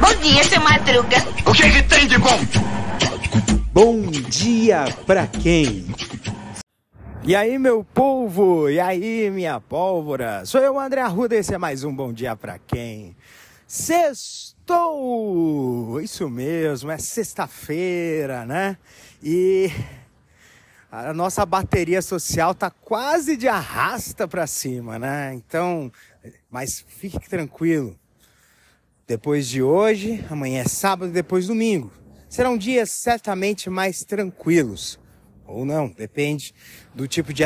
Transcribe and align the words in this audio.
Bom 0.00 0.14
dia, 0.22 0.44
seu 0.44 0.60
Madruga. 0.60 1.16
O 1.44 1.52
que, 1.52 1.70
que 1.70 1.82
tem 1.82 2.06
de 2.06 2.16
bom? 2.18 2.38
Bom 3.72 4.02
dia 4.10 4.84
pra 5.04 5.26
quem? 5.26 5.86
E 7.24 7.34
aí, 7.34 7.58
meu 7.58 7.82
povo? 7.82 8.70
E 8.70 8.78
aí, 8.78 9.28
minha 9.30 9.58
pólvora? 9.60 10.46
Sou 10.46 10.60
eu, 10.60 10.78
André 10.78 11.00
Arruda, 11.00 11.34
esse 11.34 11.52
é 11.52 11.58
mais 11.58 11.82
um 11.82 11.92
Bom 11.92 12.12
Dia 12.12 12.36
Pra 12.36 12.60
Quem? 12.60 13.16
Sextou! 13.66 14.70
Isso 16.00 16.30
mesmo, 16.30 16.92
é 16.92 16.98
sexta-feira, 16.98 18.46
né? 18.46 18.78
E 19.20 19.72
a 20.90 21.12
nossa 21.12 21.44
bateria 21.44 22.00
social 22.00 22.54
tá 22.54 22.70
quase 22.70 23.36
de 23.36 23.48
arrasta 23.48 24.28
pra 24.28 24.46
cima, 24.46 24.98
né? 24.98 25.34
Então, 25.34 25.90
mas 26.50 26.84
fique 26.86 27.28
tranquilo. 27.28 27.98
Depois 29.06 29.46
de 29.46 29.62
hoje, 29.62 30.24
amanhã 30.28 30.62
é 30.62 30.68
sábado, 30.68 31.12
depois 31.12 31.46
domingo. 31.46 31.92
Serão 32.28 32.58
dias 32.58 32.90
certamente 32.90 33.70
mais 33.70 34.02
tranquilos. 34.02 34.98
Ou 35.46 35.64
não, 35.64 35.88
depende 35.88 36.52
do 36.94 37.06
tipo 37.06 37.32
de 37.32 37.44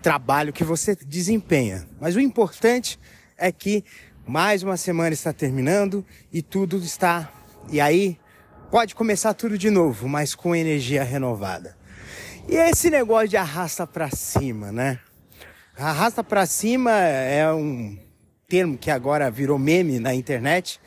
trabalho 0.00 0.52
que 0.52 0.64
você 0.64 0.96
desempenha. 0.96 1.86
Mas 2.00 2.16
o 2.16 2.20
importante 2.20 2.98
é 3.36 3.52
que 3.52 3.84
mais 4.26 4.62
uma 4.62 4.76
semana 4.76 5.12
está 5.12 5.32
terminando 5.32 6.04
e 6.32 6.40
tudo 6.40 6.78
está. 6.78 7.30
E 7.70 7.80
aí 7.80 8.18
pode 8.70 8.94
começar 8.94 9.34
tudo 9.34 9.58
de 9.58 9.68
novo, 9.68 10.08
mas 10.08 10.34
com 10.34 10.56
energia 10.56 11.04
renovada. 11.04 11.76
E 12.48 12.56
esse 12.56 12.88
negócio 12.88 13.28
de 13.28 13.36
arrasta 13.36 13.86
para 13.86 14.10
cima, 14.10 14.72
né? 14.72 14.98
Arrasta 15.76 16.24
para 16.24 16.46
cima 16.46 16.90
é 16.90 17.52
um 17.52 17.98
termo 18.52 18.76
que 18.76 18.90
agora 18.90 19.30
virou 19.30 19.58
meme 19.58 19.98
na 19.98 20.14
internet 20.14 20.78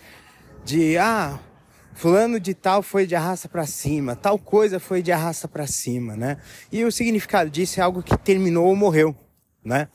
de 0.63 0.99
ah, 0.99 1.39
fulano 1.95 2.39
de 2.39 2.53
tal 2.53 2.83
foi 2.83 3.07
de 3.07 3.15
arrasta 3.15 3.49
para 3.49 3.65
cima, 3.65 4.15
tal 4.15 4.37
coisa 4.37 4.79
foi 4.79 5.01
de 5.01 5.11
arrasta 5.11 5.47
para 5.47 5.65
cima, 5.65 6.15
né? 6.15 6.37
E 6.71 6.83
o 6.83 6.91
significado 6.91 7.49
disso 7.49 7.79
é 7.79 7.83
algo 7.83 8.03
que 8.03 8.15
terminou 8.19 8.67
ou 8.67 8.75
morreu, 8.75 9.15
né? 9.63 9.87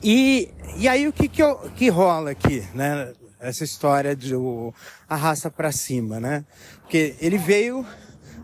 E, 0.00 0.48
e 0.76 0.86
aí 0.86 1.08
o 1.08 1.12
que 1.12 1.26
que, 1.26 1.42
eu, 1.42 1.56
que 1.74 1.88
rola 1.88 2.30
aqui, 2.30 2.62
né? 2.72 3.12
Essa 3.40 3.64
história 3.64 4.14
do 4.14 4.72
arrasta 5.08 5.50
para 5.50 5.72
cima, 5.72 6.20
né? 6.20 6.44
Porque 6.82 7.16
ele 7.20 7.36
veio, 7.36 7.84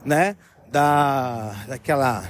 né? 0.05 0.37
Da, 0.67 1.65
daquela 1.69 2.25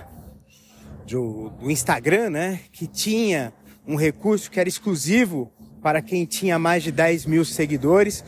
do, 1.07 1.49
do 1.59 1.71
Instagram, 1.71 2.29
né? 2.29 2.61
Que 2.71 2.87
tinha 2.87 3.51
um 3.89 3.97
recurso 3.97 4.51
que 4.51 4.61
era 4.61 4.69
exclusivo 4.69 5.51
para 5.83 6.03
quem 6.03 6.27
tinha 6.27 6.59
mais 6.59 6.83
de 6.83 6.93
10 6.93 7.25
mil 7.25 7.43
seguidores, 7.43 8.23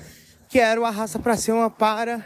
que 0.49 0.59
era 0.59 0.81
o 0.81 0.87
Arrasta 0.87 1.19
para 1.19 1.37
Cima 1.37 1.69
para 1.69 2.25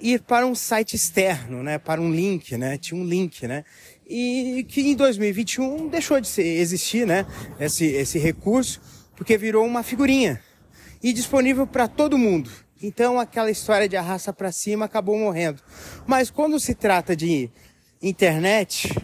ir 0.00 0.22
para 0.22 0.46
um 0.46 0.54
site 0.54 0.96
externo, 0.96 1.62
né? 1.62 1.78
Para 1.78 2.00
um 2.00 2.10
link, 2.10 2.56
né? 2.56 2.78
Tinha 2.78 2.98
um 2.98 3.04
link, 3.04 3.46
né? 3.46 3.62
E 4.08 4.64
que 4.68 4.80
em 4.80 4.96
2021 4.96 5.88
deixou 5.88 6.18
de 6.18 6.28
existir, 6.40 7.06
né? 7.06 7.26
Esse, 7.60 7.84
esse 7.84 8.18
recurso, 8.18 8.80
porque 9.14 9.36
virou 9.36 9.66
uma 9.66 9.82
figurinha 9.82 10.40
e 11.02 11.12
disponível 11.12 11.66
para 11.66 11.86
todo 11.86 12.16
mundo. 12.16 12.50
Então 12.82 13.20
aquela 13.20 13.50
história 13.50 13.88
de 13.88 13.96
arrasta 13.96 14.32
para 14.32 14.50
cima 14.50 14.86
acabou 14.86 15.18
morrendo. 15.18 15.62
Mas 16.06 16.30
quando 16.30 16.58
se 16.58 16.74
trata 16.74 17.14
de 17.14 17.50
internet, 18.02 18.94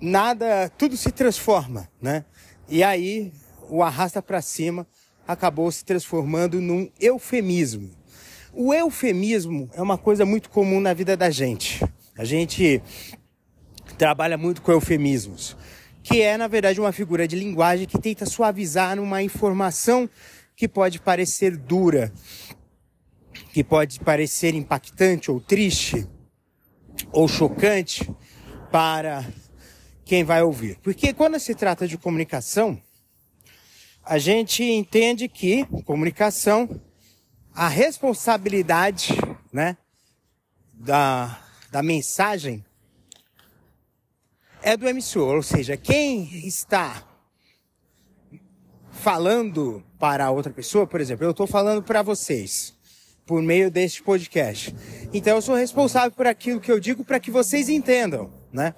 nada, 0.00 0.70
tudo 0.78 0.96
se 0.96 1.10
transforma, 1.10 1.88
né? 2.00 2.24
E 2.68 2.82
aí 2.82 3.32
o 3.68 3.82
arrasta 3.82 4.22
para 4.22 4.40
cima 4.40 4.86
acabou 5.26 5.70
se 5.70 5.84
transformando 5.84 6.60
num 6.60 6.90
eufemismo. 7.00 7.90
O 8.52 8.74
eufemismo 8.74 9.70
é 9.74 9.82
uma 9.82 9.96
coisa 9.96 10.24
muito 10.24 10.50
comum 10.50 10.80
na 10.80 10.92
vida 10.92 11.16
da 11.16 11.30
gente. 11.30 11.84
A 12.16 12.24
gente 12.24 12.82
trabalha 13.96 14.36
muito 14.36 14.62
com 14.62 14.72
eufemismos, 14.72 15.56
que 16.02 16.20
é 16.20 16.36
na 16.36 16.48
verdade 16.48 16.80
uma 16.80 16.92
figura 16.92 17.28
de 17.28 17.36
linguagem 17.36 17.86
que 17.86 17.98
tenta 17.98 18.26
suavizar 18.26 18.98
uma 18.98 19.22
informação 19.22 20.08
que 20.56 20.66
pode 20.66 21.00
parecer 21.00 21.56
dura, 21.56 22.12
que 23.52 23.62
pode 23.62 24.00
parecer 24.00 24.54
impactante 24.54 25.30
ou 25.30 25.40
triste 25.40 26.06
ou 27.12 27.28
chocante 27.28 28.10
para 28.70 29.24
quem 30.10 30.24
vai 30.24 30.42
ouvir. 30.42 30.76
Porque 30.82 31.14
quando 31.14 31.38
se 31.38 31.54
trata 31.54 31.86
de 31.86 31.96
comunicação, 31.96 32.82
a 34.04 34.18
gente 34.18 34.64
entende 34.64 35.28
que 35.28 35.64
comunicação, 35.84 36.68
a 37.54 37.68
responsabilidade, 37.68 39.14
né, 39.52 39.76
da, 40.74 41.40
da 41.70 41.80
mensagem 41.80 42.64
é 44.60 44.76
do 44.76 44.88
emissor, 44.88 45.36
ou 45.36 45.44
seja, 45.44 45.76
quem 45.76 46.24
está 46.44 47.04
falando 48.90 49.80
para 49.96 50.28
outra 50.32 50.52
pessoa, 50.52 50.88
por 50.88 51.00
exemplo, 51.00 51.24
eu 51.24 51.30
estou 51.30 51.46
falando 51.46 51.84
para 51.84 52.02
vocês 52.02 52.74
por 53.24 53.40
meio 53.40 53.70
deste 53.70 54.02
podcast. 54.02 54.74
Então 55.14 55.36
eu 55.36 55.40
sou 55.40 55.54
responsável 55.54 56.10
por 56.10 56.26
aquilo 56.26 56.58
que 56.58 56.72
eu 56.72 56.80
digo 56.80 57.04
para 57.04 57.20
que 57.20 57.30
vocês 57.30 57.68
entendam, 57.68 58.28
né? 58.52 58.74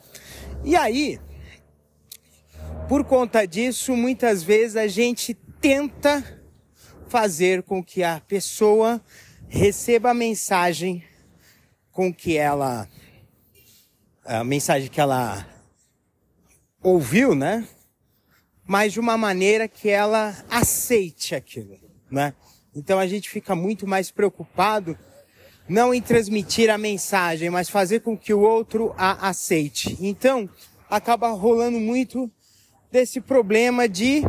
E 0.65 0.77
aí, 0.77 1.19
por 2.89 3.05
conta 3.05 3.45
disso, 3.47 3.97
muitas 3.97 4.45
vezes 4.45 4.77
a 4.77 4.87
gente 4.87 5.35
tenta 5.61 6.41
fazer 7.09 7.65
com 7.65 7.83
que 7.83 8.05
a 8.05 8.21
pessoa 8.21 9.03
receba 9.49 10.11
a 10.11 10.15
mensagem 10.15 11.05
com 11.91 12.15
que 12.15 12.37
ela 12.37 12.89
a 14.25 14.45
mensagem 14.45 14.89
que 14.89 15.01
ela 15.01 15.45
ouviu, 16.81 17.35
né? 17.35 17.67
Mas 18.65 18.93
de 18.93 19.01
uma 19.01 19.19
maneira 19.19 19.67
que 19.67 19.89
ela 19.89 20.45
aceite 20.49 21.35
aquilo, 21.35 21.77
né? 22.09 22.35
Então 22.73 23.01
a 23.01 23.07
gente 23.09 23.29
fica 23.29 23.57
muito 23.57 23.85
mais 23.85 24.13
preocupado 24.13 24.97
não 25.69 25.95
em 25.95 26.01
transmitir 26.01 26.71
a 26.71 26.79
mensagem, 26.79 27.51
mas 27.51 27.69
fazer 27.69 28.01
com 28.01 28.17
que 28.17 28.35
o 28.35 28.41
outro 28.41 28.95
a 28.97 29.29
aceite. 29.29 29.97
Então 30.01 30.49
acaba 30.91 31.31
rolando 31.31 31.79
muito 31.79 32.31
desse 32.91 33.21
problema 33.21 33.89
de 33.89 34.23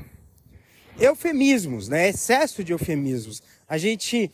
eufemismos, 1.00 1.90
né? 1.90 2.10
Excesso 2.10 2.64
de 2.64 2.72
eufemismos. 2.72 3.42
A 3.68 3.78
gente 3.78 4.32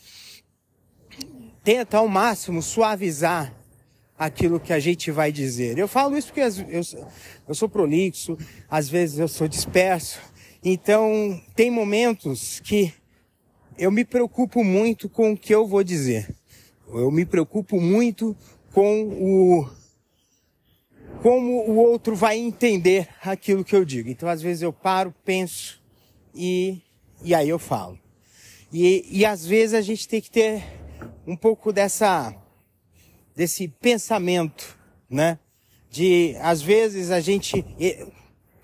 tenta 1.64 1.98
ao 1.98 2.08
máximo 2.08 2.62
suavizar 2.62 3.56
aquilo 4.18 4.60
que 4.60 4.74
a 4.74 4.80
gente 4.80 5.10
vai 5.12 5.32
dizer. 5.32 5.78
Eu 5.78 5.88
falo 5.88 6.18
isso 6.18 6.28
porque 6.28 6.42
eu, 6.42 6.82
eu 7.48 7.56
sou 7.56 7.70
prolixo, 7.70 8.38
às 8.70 8.90
vezes 8.90 9.18
eu 9.18 9.28
sou 9.28 9.48
disperso. 9.48 10.20
Então, 10.64 11.42
tem 11.56 11.72
momentos 11.72 12.60
que 12.60 12.94
eu 13.78 13.90
me 13.90 14.04
preocupo 14.04 14.62
muito 14.62 15.08
com 15.08 15.32
o 15.32 15.38
que 15.38 15.56
eu 15.56 15.66
vou 15.66 15.84
dizer. 15.84 16.36
Eu 16.92 17.12
me 17.12 17.26
preocupo 17.26 17.80
muito 17.80 18.36
com 18.74 19.04
o 19.04 19.70
como 21.22 21.70
o 21.70 21.76
outro 21.76 22.16
vai 22.16 22.38
entender 22.38 23.10
aquilo 23.22 23.64
que 23.64 23.76
eu 23.76 23.84
digo. 23.84 24.10
Então, 24.10 24.30
às 24.30 24.42
vezes 24.42 24.62
eu 24.62 24.72
paro, 24.72 25.14
penso 25.26 25.82
e, 26.34 26.82
e 27.22 27.36
aí 27.36 27.50
eu 27.50 27.60
falo. 27.60 28.00
E, 28.72 29.06
e 29.10 29.26
às 29.26 29.46
vezes 29.46 29.74
a 29.74 29.82
gente 29.82 30.08
tem 30.08 30.22
que 30.22 30.32
ter 30.32 30.64
um 31.28 31.36
pouco 31.36 31.74
dessa 31.74 32.36
desse 33.36 33.68
pensamento, 33.68 34.78
né? 35.10 35.40
De 35.90 36.36
às 36.42 36.62
vezes 36.62 37.10
a 37.12 37.20
gente 37.20 37.66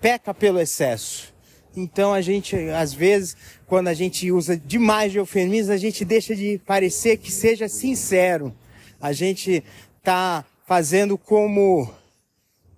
peca 0.00 0.32
pelo 0.32 0.60
excesso. 0.60 1.34
Então 1.76 2.14
a 2.14 2.22
gente, 2.22 2.56
às 2.70 2.94
vezes, 2.94 3.36
quando 3.66 3.88
a 3.88 3.94
gente 3.94 4.32
usa 4.32 4.56
demais 4.56 5.12
de 5.12 5.18
eufemismo, 5.18 5.72
a 5.72 5.76
gente 5.76 6.04
deixa 6.04 6.34
de 6.34 6.58
parecer 6.64 7.18
que 7.18 7.30
seja 7.30 7.68
sincero. 7.68 8.54
A 8.98 9.12
gente 9.12 9.62
tá 10.02 10.42
fazendo 10.66 11.18
como 11.18 11.92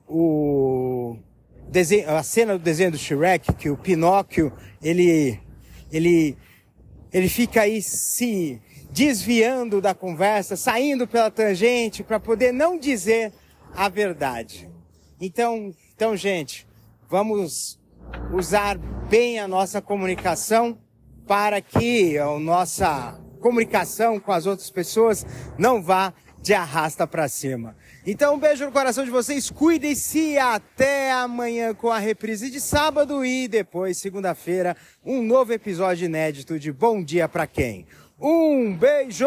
o 0.08 1.16
desenho, 1.70 2.10
a 2.10 2.22
cena 2.24 2.58
do 2.58 2.64
desenho 2.64 2.90
do 2.90 2.98
Shrek, 2.98 3.52
que 3.54 3.70
o 3.70 3.76
Pinóquio, 3.76 4.52
ele, 4.82 5.38
ele, 5.92 6.36
ele 7.12 7.28
fica 7.28 7.62
aí 7.62 7.80
se 7.80 8.60
desviando 8.90 9.80
da 9.80 9.94
conversa, 9.94 10.56
saindo 10.56 11.06
pela 11.06 11.30
tangente 11.30 12.02
para 12.02 12.18
poder 12.18 12.52
não 12.52 12.76
dizer 12.76 13.32
a 13.76 13.88
verdade. 13.88 14.68
Então, 15.20 15.74
então, 15.94 16.16
gente, 16.16 16.66
vamos 17.08 17.77
usar 18.32 18.78
bem 19.08 19.38
a 19.38 19.48
nossa 19.48 19.80
comunicação 19.80 20.78
para 21.26 21.60
que 21.60 22.18
a 22.18 22.26
nossa 22.38 23.20
comunicação 23.40 24.18
com 24.18 24.32
as 24.32 24.46
outras 24.46 24.70
pessoas 24.70 25.24
não 25.56 25.82
vá 25.82 26.12
de 26.40 26.54
arrasta 26.54 27.06
para 27.06 27.28
cima. 27.28 27.76
Então, 28.06 28.34
um 28.34 28.38
beijo 28.38 28.64
no 28.64 28.72
coração 28.72 29.04
de 29.04 29.10
vocês, 29.10 29.50
cuidem-se 29.50 30.38
até 30.38 31.12
amanhã 31.12 31.74
com 31.74 31.90
a 31.90 31.98
reprise 31.98 32.50
de 32.50 32.60
sábado 32.60 33.24
e 33.24 33.48
depois, 33.48 33.98
segunda-feira, 33.98 34.76
um 35.04 35.22
novo 35.22 35.52
episódio 35.52 36.06
inédito 36.06 36.58
de 36.58 36.72
Bom 36.72 37.02
Dia 37.02 37.28
Pra 37.28 37.46
Quem. 37.46 37.86
Um 38.18 38.74
beijo! 38.74 39.26